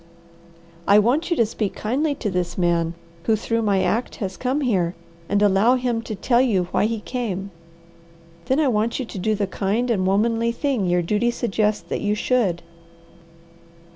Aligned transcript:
"I 0.87 0.97
want 0.97 1.29
you 1.29 1.35
to 1.35 1.45
speak 1.45 1.75
kindly 1.75 2.15
to 2.15 2.31
this 2.31 2.57
man, 2.57 2.95
who 3.25 3.35
through 3.35 3.61
my 3.61 3.83
act 3.83 4.15
has 4.15 4.35
come 4.35 4.61
here, 4.61 4.95
and 5.29 5.43
allow 5.43 5.75
him 5.75 6.01
to 6.01 6.15
tell 6.15 6.41
you 6.41 6.63
why 6.71 6.85
he 6.85 7.01
came. 7.01 7.51
Then 8.45 8.59
I 8.59 8.67
want 8.67 8.97
you 8.97 9.05
to 9.05 9.19
do 9.19 9.35
the 9.35 9.45
kind 9.45 9.91
and 9.91 10.07
womanly 10.07 10.53
thing 10.53 10.87
your 10.87 11.03
duty 11.03 11.29
suggests 11.29 11.83
that 11.83 12.01
you 12.01 12.15
should." 12.15 12.63